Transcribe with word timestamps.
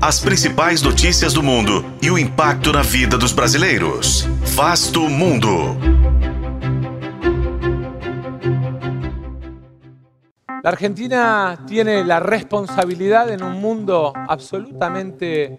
as 0.00 0.20
principais 0.20 0.80
notícias 0.80 1.32
do 1.32 1.42
mundo 1.42 1.84
e 2.00 2.10
o 2.10 2.16
impacto 2.16 2.72
na 2.72 2.82
vida 2.82 3.18
dos 3.18 3.32
brasileiros. 3.32 4.28
Vasto 4.54 5.08
Mundo. 5.08 5.76
La 10.62 10.70
Argentina 10.70 11.58
tiene 11.66 12.04
la 12.04 12.20
responsabilidad 12.20 13.30
en 13.30 13.42
un 13.42 13.60
mundo 13.60 14.12
absolutamente 14.28 15.58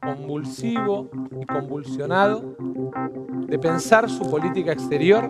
convulsivo 0.00 1.08
y 1.40 1.46
convulsionado 1.46 2.56
de 3.48 3.58
pensar 3.58 4.08
su 4.08 4.30
política 4.30 4.72
exterior 4.72 5.28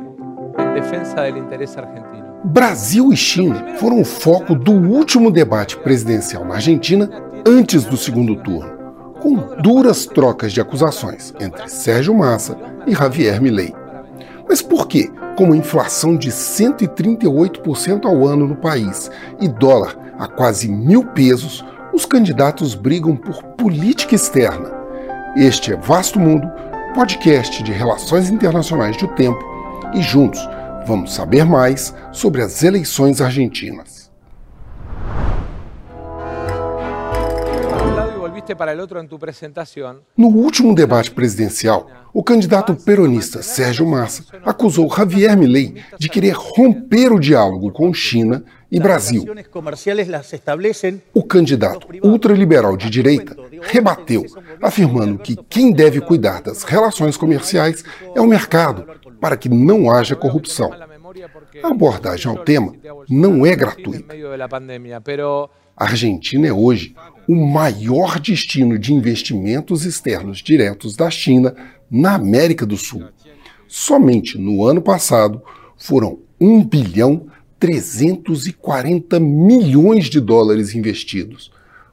en 0.59 0.75
defensa 0.75 1.23
del 1.23 1.39
interés 1.39 1.77
argentino. 1.77 2.27
Brasil 2.45 3.13
e 3.13 3.17
China 3.17 3.77
foram 3.77 4.01
o 4.01 4.05
foco 4.05 4.55
do 4.55 4.71
último 4.71 5.33
debate 5.33 5.77
presidencial 5.79 6.45
na 6.45 6.55
Argentina 6.55 7.11
antes 7.47 7.85
do 7.85 7.97
segundo 7.97 8.35
turno, 8.43 9.15
com 9.21 9.37
duras 9.63 10.05
trocas 10.05 10.53
de 10.53 10.61
acusações 10.61 11.33
entre 11.39 11.69
Sérgio 11.69 12.13
Massa 12.13 12.59
e 12.87 12.93
Javier 12.93 13.41
Milei. 13.41 13.73
Mas 14.49 14.61
por 14.61 14.89
que, 14.89 15.09
com 15.37 15.45
uma 15.45 15.57
inflação 15.57 16.17
de 16.17 16.31
138% 16.31 18.05
ao 18.05 18.27
ano 18.27 18.49
no 18.49 18.57
país 18.57 19.11
e 19.41 19.47
dólar 19.47 19.97
a 20.19 20.27
quase 20.27 20.69
mil 20.69 21.05
pesos, 21.05 21.65
os 21.95 22.05
candidatos 22.05 22.75
brigam 22.75 23.15
por 23.15 23.43
política 23.43 24.17
externa? 24.17 24.73
Este 25.37 25.73
é 25.73 25.77
Vasto 25.77 26.19
Mundo, 26.19 26.51
podcast 26.95 27.63
de 27.63 27.71
relações 27.71 28.29
internacionais 28.29 28.97
do 28.97 29.07
tempo, 29.09 29.39
e 29.95 30.03
juntos 30.03 30.41
Vamos 30.87 31.15
saber 31.15 31.45
mais 31.45 31.93
sobre 32.13 32.43
as 32.43 32.63
eleições 32.63 33.21
argentinas. 33.21 33.96
No 40.17 40.29
último 40.29 40.75
debate 40.75 41.11
presidencial, 41.11 41.91
o 42.13 42.23
candidato 42.23 42.75
peronista 42.75 43.43
Sérgio 43.43 43.87
Massa 43.87 44.25
acusou 44.45 44.89
Javier 44.95 45.37
Milei 45.37 45.83
de 45.99 46.09
querer 46.09 46.35
romper 46.35 47.13
o 47.13 47.19
diálogo 47.19 47.71
com 47.71 47.93
China 47.93 48.45
e 48.71 48.81
Brasil. 48.81 49.25
O 51.15 51.23
candidato 51.23 51.87
ultraliberal 52.03 52.77
de 52.77 52.91
direita 52.91 53.37
rebateu, 53.63 54.25
afirmando 54.63 55.19
que 55.19 55.37
quem 55.49 55.73
deve 55.73 56.01
cuidar 56.01 56.43
das 56.43 56.63
relações 56.63 57.17
comerciais 57.17 57.85
é 58.15 58.21
o 58.21 58.27
mercado, 58.27 58.87
para 59.21 59.37
que 59.37 59.49
não 59.49 59.91
haja 59.91 60.17
corrupção. 60.17 60.73
A 61.63 61.69
abordagem 61.69 62.31
ao 62.31 62.45
tema 62.45 62.75
não 63.09 63.47
é 63.47 63.55
gratuita. 63.55 64.15
A 65.77 65.85
Argentina 65.85 66.47
é 66.47 66.53
hoje 66.53 66.95
o 67.29 67.35
maior 67.35 68.19
destino 68.19 68.79
de 68.79 68.95
investimentos 68.95 69.85
externos 69.85 70.39
diretos 70.39 70.97
da 70.97 71.11
China 71.11 71.55
na 71.91 72.15
América 72.15 72.65
do 72.65 72.79
Sul. 72.79 73.05
Somente 73.69 74.39
no 74.39 74.65
ano 74.65 74.81
passado 74.81 75.43
foram 75.77 76.19
1 76.41 76.65
bilhão 76.65 77.27
340 77.61 79.21
milhões 79.21 80.07
de 80.07 80.19
dólares 80.19 80.75
investidos, 80.75 81.53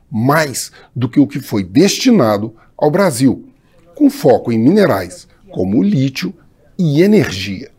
mais 0.09 0.71
do 0.95 1.09
que 1.09 1.19
o 1.19 1.27
que 1.27 1.41
foi 1.41 1.61
destinado 1.61 2.55
ao 2.77 2.89
Brasil, 2.89 3.49
com 3.95 4.09
foco 4.09 4.49
em 4.49 4.59
minerais 4.59 5.27
como 5.49 5.79
o 5.79 5.83
lítio 5.83 6.33
e 6.79 7.01
energia. 7.01 7.69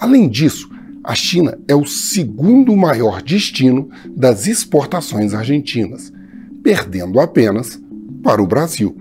Além 0.00 0.28
disso, 0.28 0.68
a 1.04 1.14
China 1.14 1.58
é 1.68 1.74
o 1.74 1.84
segundo 1.84 2.74
maior 2.74 3.20
destino 3.20 3.90
das 4.08 4.46
exportações 4.46 5.34
argentinas, 5.34 6.10
perdendo 6.62 7.20
apenas 7.20 7.78
para 8.22 8.42
o 8.42 8.46
Brasil, 8.46 8.96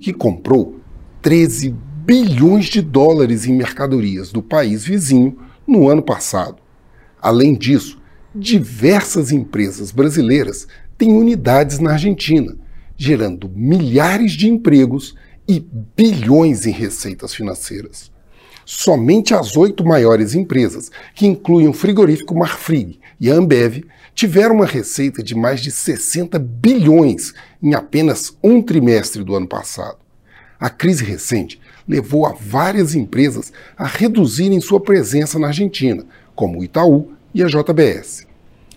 que 0.00 0.14
comprou 0.14 0.80
13 1.20 1.76
bilhões 2.06 2.64
de 2.64 2.80
dólares 2.80 3.44
em 3.44 3.54
mercadorias 3.54 4.32
do 4.32 4.42
país 4.42 4.82
vizinho 4.82 5.36
no 5.66 5.90
ano 5.90 6.02
passado. 6.02 6.56
Além 7.20 7.54
disso, 7.54 8.00
diversas 8.34 9.30
empresas 9.30 9.92
brasileiras 9.92 10.66
têm 10.96 11.12
unidades 11.12 11.78
na 11.78 11.92
Argentina, 11.92 12.56
gerando 12.96 13.50
milhares 13.54 14.32
de 14.32 14.48
empregos 14.48 15.14
e 15.46 15.64
bilhões 15.94 16.64
em 16.64 16.72
receitas 16.72 17.34
financeiras. 17.34 18.10
Somente 18.64 19.34
as 19.34 19.56
oito 19.56 19.84
maiores 19.84 20.34
empresas, 20.34 20.90
que 21.14 21.26
incluem 21.26 21.68
o 21.68 21.72
frigorífico 21.72 22.34
Marfrig 22.34 22.98
e 23.20 23.30
a 23.30 23.34
Ambev, 23.34 23.84
tiveram 24.14 24.56
uma 24.56 24.66
receita 24.66 25.22
de 25.22 25.34
mais 25.34 25.60
de 25.60 25.70
60 25.70 26.38
bilhões 26.38 27.32
em 27.62 27.74
apenas 27.74 28.36
um 28.42 28.62
trimestre 28.62 29.24
do 29.24 29.34
ano 29.34 29.48
passado. 29.48 29.98
A 30.60 30.70
crise 30.70 31.04
recente 31.04 31.60
levou 31.88 32.24
a 32.24 32.32
várias 32.32 32.94
empresas 32.94 33.52
a 33.76 33.86
reduzirem 33.86 34.60
sua 34.60 34.80
presença 34.80 35.38
na 35.38 35.48
Argentina, 35.48 36.04
como 36.34 36.60
o 36.60 36.64
Itaú 36.64 37.12
e 37.34 37.42
a 37.42 37.46
JBS. 37.46 38.26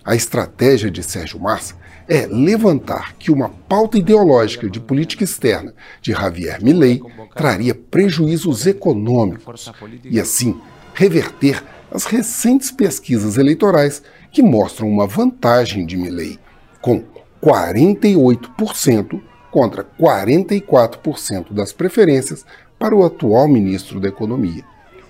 A 0.04 0.16
estratégia 0.16 0.90
de 0.90 1.02
Sérgio 1.02 1.38
Massa 1.38 1.76
é 2.08 2.26
levantar 2.26 3.14
que 3.18 3.30
uma 3.30 3.48
pauta 3.48 3.98
ideológica 3.98 4.70
de 4.70 4.78
política 4.78 5.24
externa 5.24 5.74
de 6.00 6.12
Javier 6.12 6.62
Milei 6.62 7.00
traria 7.34 7.74
prejuízos 7.74 8.66
econômicos 8.66 9.72
e, 10.04 10.20
assim, 10.20 10.60
reverter 10.94 11.62
as 11.90 12.04
recentes 12.04 12.70
pesquisas 12.70 13.36
eleitorais 13.36 14.02
que 14.30 14.42
mostram 14.42 14.88
uma 14.88 15.06
vantagem 15.06 15.84
de 15.86 15.96
Milei, 15.96 16.38
com 16.80 17.02
48% 17.42 19.20
contra 19.50 19.84
44% 19.98 21.52
das 21.52 21.72
preferências 21.72 22.44
para 22.78 22.94
o 22.94 23.04
atual 23.04 23.48
ministro 23.48 23.98
da 23.98 24.08
Economia, 24.08 24.64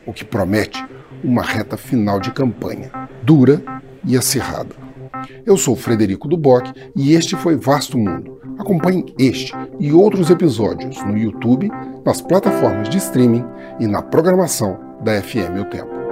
o 0.06 0.12
que 0.12 0.24
promete 0.24 0.84
uma 1.22 1.42
reta 1.42 1.76
final 1.76 2.20
de 2.20 2.30
campanha 2.30 2.90
dura 3.22 3.62
e 4.04 4.16
acirrada. 4.16 4.85
Eu 5.44 5.56
sou 5.56 5.76
Frederico 5.76 6.28
Duboc 6.28 6.72
e 6.94 7.14
este 7.14 7.36
foi 7.36 7.56
Vasto 7.56 7.98
Mundo. 7.98 8.40
Acompanhe 8.58 9.14
este 9.18 9.52
e 9.78 9.92
outros 9.92 10.30
episódios 10.30 11.02
no 11.04 11.16
YouTube, 11.16 11.70
nas 12.04 12.20
plataformas 12.20 12.88
de 12.88 12.98
streaming 12.98 13.44
e 13.78 13.86
na 13.86 14.02
programação 14.02 14.78
da 15.02 15.20
FM 15.20 15.60
O 15.60 15.64
Tempo. 15.66 16.05